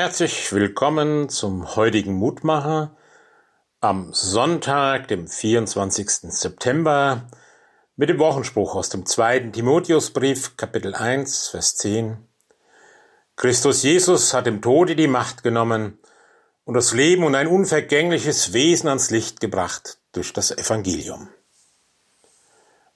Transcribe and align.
Herzlich 0.00 0.52
willkommen 0.52 1.28
zum 1.28 1.74
heutigen 1.74 2.12
Mutmacher 2.14 2.96
am 3.80 4.14
Sonntag, 4.14 5.08
dem 5.08 5.26
24. 5.26 6.08
September, 6.30 7.26
mit 7.96 8.08
dem 8.08 8.20
Wochenspruch 8.20 8.76
aus 8.76 8.90
dem 8.90 9.06
zweiten 9.06 9.52
Timotheusbrief, 9.52 10.56
Kapitel 10.56 10.94
1, 10.94 11.48
Vers 11.48 11.74
10. 11.78 12.16
Christus 13.34 13.82
Jesus 13.82 14.32
hat 14.34 14.46
dem 14.46 14.62
Tode 14.62 14.94
die 14.94 15.08
Macht 15.08 15.42
genommen 15.42 15.98
und 16.62 16.74
das 16.74 16.92
Leben 16.92 17.24
und 17.24 17.34
ein 17.34 17.48
unvergängliches 17.48 18.52
Wesen 18.52 18.86
ans 18.86 19.10
Licht 19.10 19.40
gebracht 19.40 19.98
durch 20.12 20.32
das 20.32 20.52
Evangelium. 20.52 21.28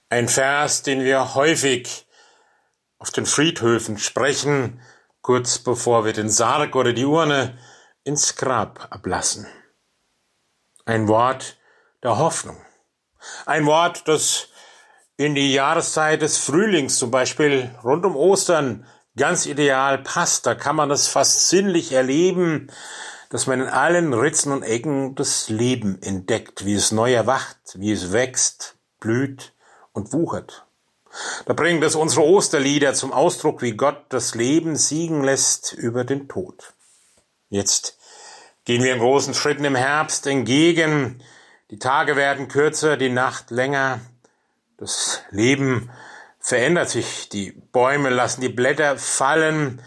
Ein 0.08 0.28
Vers, 0.28 0.84
den 0.84 1.02
wir 1.02 1.34
häufig 1.34 2.06
auf 2.98 3.10
den 3.10 3.26
Friedhöfen 3.26 3.98
sprechen, 3.98 4.80
kurz 5.22 5.58
bevor 5.58 6.04
wir 6.04 6.12
den 6.12 6.28
Sarg 6.28 6.76
oder 6.76 6.92
die 6.92 7.06
Urne 7.06 7.56
ins 8.04 8.36
Grab 8.36 8.88
ablassen. 8.90 9.46
Ein 10.84 11.08
Wort 11.08 11.56
der 12.02 12.18
Hoffnung. 12.18 12.56
Ein 13.46 13.66
Wort, 13.66 14.08
das 14.08 14.48
in 15.16 15.36
die 15.36 15.52
Jahreszeit 15.52 16.22
des 16.22 16.38
Frühlings, 16.38 16.98
zum 16.98 17.12
Beispiel 17.12 17.70
rund 17.84 18.04
um 18.04 18.16
Ostern, 18.16 18.84
ganz 19.16 19.46
ideal 19.46 19.98
passt. 19.98 20.46
Da 20.46 20.56
kann 20.56 20.74
man 20.74 20.88
das 20.88 21.06
fast 21.06 21.48
sinnlich 21.48 21.92
erleben, 21.92 22.72
dass 23.30 23.46
man 23.46 23.60
in 23.60 23.68
allen 23.68 24.12
Ritzen 24.12 24.52
und 24.52 24.64
Ecken 24.64 25.14
das 25.14 25.48
Leben 25.48 26.02
entdeckt, 26.02 26.64
wie 26.66 26.74
es 26.74 26.90
neu 26.90 27.12
erwacht, 27.14 27.58
wie 27.74 27.92
es 27.92 28.12
wächst, 28.12 28.76
blüht 28.98 29.54
und 29.92 30.12
wuchert. 30.12 30.66
Da 31.44 31.52
bringt 31.52 31.84
es 31.84 31.94
unsere 31.94 32.24
Osterlieder 32.24 32.94
zum 32.94 33.12
Ausdruck, 33.12 33.62
wie 33.62 33.72
Gott 33.72 34.04
das 34.08 34.34
Leben 34.34 34.76
siegen 34.76 35.22
lässt 35.22 35.72
über 35.72 36.04
den 36.04 36.28
Tod. 36.28 36.72
Jetzt 37.50 37.98
gehen 38.64 38.82
wir 38.82 38.94
in 38.94 39.00
großen 39.00 39.34
Schritten 39.34 39.64
im 39.64 39.74
Herbst 39.74 40.26
entgegen. 40.26 41.22
Die 41.70 41.78
Tage 41.78 42.16
werden 42.16 42.48
kürzer, 42.48 42.96
die 42.96 43.10
Nacht 43.10 43.50
länger. 43.50 44.00
Das 44.78 45.22
Leben 45.30 45.90
verändert 46.38 46.90
sich. 46.90 47.28
Die 47.28 47.52
Bäume 47.52 48.10
lassen 48.10 48.40
die 48.40 48.48
Blätter 48.48 48.96
fallen. 48.96 49.82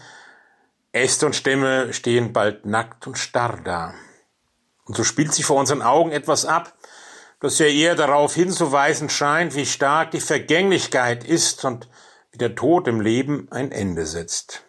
Äste 0.92 1.26
und 1.26 1.36
Stämme 1.36 1.92
stehen 1.92 2.32
bald 2.32 2.66
nackt 2.66 3.06
und 3.06 3.18
starr 3.18 3.60
da. 3.62 3.94
Und 4.84 4.96
so 4.96 5.04
spielt 5.04 5.34
sich 5.34 5.44
vor 5.44 5.58
unseren 5.58 5.82
Augen 5.82 6.12
etwas 6.12 6.46
ab, 6.46 6.72
das 7.40 7.58
ja 7.58 7.66
eher 7.66 7.94
darauf 7.94 8.34
hinzuweisen 8.34 9.10
scheint, 9.10 9.54
wie 9.54 9.66
stark 9.66 10.10
die 10.10 10.20
Vergänglichkeit 10.20 11.24
ist 11.24 11.64
und 11.64 11.88
wie 12.30 12.38
der 12.38 12.54
Tod 12.54 12.88
im 12.88 13.00
Leben 13.00 13.48
ein 13.50 13.72
Ende 13.72 14.06
setzt. 14.06 14.64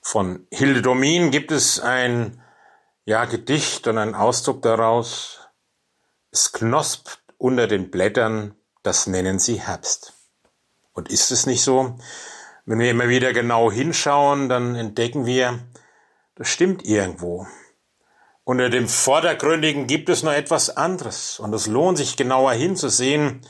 Von 0.00 0.46
Hilde 0.50 0.82
Domin 0.82 1.30
gibt 1.30 1.50
es 1.50 1.80
ein 1.80 2.42
ja, 3.06 3.24
Gedicht 3.24 3.86
und 3.86 3.98
ein 3.98 4.14
Ausdruck 4.14 4.62
daraus. 4.62 5.48
Es 6.30 6.52
knospt 6.52 7.22
unter 7.38 7.66
den 7.66 7.90
Blättern, 7.90 8.54
das 8.82 9.06
nennen 9.06 9.38
sie 9.38 9.60
Herbst. 9.60 10.12
Und 10.92 11.10
ist 11.10 11.30
es 11.30 11.46
nicht 11.46 11.62
so? 11.62 11.96
Wenn 12.66 12.78
wir 12.78 12.90
immer 12.90 13.08
wieder 13.08 13.32
genau 13.32 13.70
hinschauen, 13.70 14.48
dann 14.48 14.74
entdecken 14.74 15.26
wir, 15.26 15.60
das 16.34 16.48
stimmt 16.48 16.84
irgendwo. 16.84 17.46
Unter 18.46 18.68
dem 18.68 18.88
Vordergründigen 18.88 19.86
gibt 19.86 20.10
es 20.10 20.22
noch 20.22 20.32
etwas 20.32 20.76
anderes 20.76 21.40
und 21.40 21.54
es 21.54 21.66
lohnt 21.66 21.96
sich 21.96 22.14
genauer 22.16 22.52
hinzusehen 22.52 23.40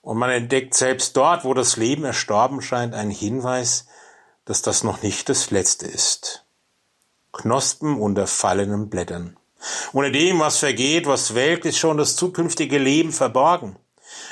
und 0.00 0.16
man 0.16 0.30
entdeckt 0.30 0.72
selbst 0.72 1.18
dort, 1.18 1.44
wo 1.44 1.52
das 1.52 1.76
Leben 1.76 2.04
erstorben 2.04 2.62
scheint, 2.62 2.94
einen 2.94 3.10
Hinweis, 3.10 3.86
dass 4.46 4.62
das 4.62 4.84
noch 4.84 5.02
nicht 5.02 5.28
das 5.28 5.50
Letzte 5.50 5.86
ist. 5.86 6.46
Knospen 7.32 8.00
unter 8.00 8.26
fallenden 8.26 8.88
Blättern. 8.88 9.36
Unter 9.92 10.10
dem, 10.10 10.40
was 10.40 10.56
vergeht, 10.56 11.06
was 11.06 11.34
welkt, 11.34 11.66
ist 11.66 11.78
schon 11.78 11.98
das 11.98 12.16
zukünftige 12.16 12.78
Leben 12.78 13.12
verborgen. 13.12 13.76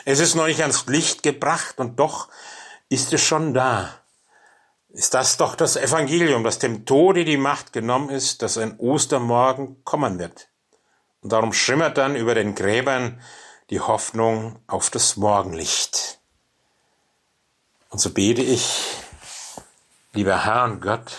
Es 0.07 0.19
ist 0.19 0.35
noch 0.35 0.47
nicht 0.47 0.63
ans 0.63 0.87
Licht 0.87 1.23
gebracht 1.23 1.79
und 1.79 2.01
doch 2.01 2.29
ist 2.89 3.13
es 3.13 3.21
schon 3.23 3.53
da 3.53 4.00
ist 4.93 5.15
das 5.15 5.37
doch 5.37 5.55
das 5.55 5.77
Evangelium, 5.77 6.45
dass 6.45 6.59
dem 6.59 6.85
Tode 6.85 7.25
die 7.25 7.37
Macht 7.37 7.73
genommen 7.73 8.11
ist, 8.11 8.43
dass 8.43 8.59
ein 8.59 8.79
Ostermorgen 8.79 9.83
kommen 9.85 10.19
wird. 10.19 10.49
Und 11.21 11.33
darum 11.33 11.53
schimmert 11.53 11.99
dann 11.99 12.17
über 12.17 12.35
den 12.35 12.55
Gräbern 12.55 13.21
die 13.71 13.81
Hoffnung 13.81 14.59
auf 14.67 14.91
das 14.91 15.17
Morgenlicht. 15.17 16.19
Und 17.91 18.01
so 18.01 18.11
bete 18.11 18.43
ich, 18.43 18.97
lieber 20.13 20.45
Herr 20.45 20.65
und 20.65 20.81
Gott, 20.81 21.13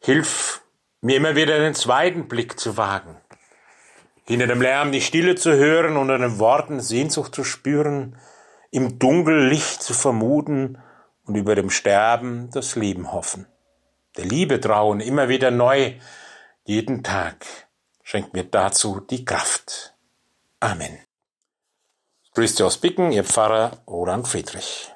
hilf 0.00 0.62
mir 1.00 1.16
immer 1.16 1.36
wieder 1.36 1.58
den 1.58 1.74
zweiten 1.74 2.28
Blick 2.28 2.58
zu 2.58 2.76
wagen, 2.76 3.16
hinter 4.24 4.46
dem 4.46 4.60
Lärm 4.60 4.92
die 4.92 5.00
Stille 5.00 5.34
zu 5.34 5.54
hören, 5.54 5.96
unter 5.96 6.18
den 6.18 6.38
Worten 6.38 6.80
Sehnsucht 6.80 7.34
zu 7.34 7.44
spüren, 7.44 8.18
im 8.70 8.98
Dunkel 8.98 9.48
Licht 9.48 9.82
zu 9.82 9.94
vermuten 9.94 10.78
und 11.28 11.36
über 11.36 11.54
dem 11.54 11.70
Sterben 11.70 12.50
das 12.50 12.74
Leben 12.74 13.12
hoffen. 13.12 13.46
Der 14.16 14.24
Liebe 14.24 14.60
trauen 14.60 15.00
immer 15.00 15.28
wieder 15.28 15.50
neu, 15.50 15.94
jeden 16.64 17.04
Tag. 17.04 17.46
Schenkt 18.02 18.32
mir 18.32 18.44
dazu 18.44 19.00
die 19.00 19.24
Kraft. 19.24 19.94
Amen. 20.58 20.98
Grüß 22.34 22.60
aus 22.62 22.78
Bicken, 22.78 23.12
Ihr 23.12 23.24
Pfarrer 23.24 23.82
Roland 23.86 24.26
Friedrich. 24.26 24.90